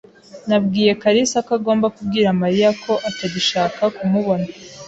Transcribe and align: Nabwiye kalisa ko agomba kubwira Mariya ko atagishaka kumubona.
Nabwiye 0.47 0.91
kalisa 1.01 1.37
ko 1.45 1.51
agomba 1.59 1.93
kubwira 1.95 2.29
Mariya 2.41 2.69
ko 2.83 2.93
atagishaka 3.09 3.81
kumubona. 3.95 4.47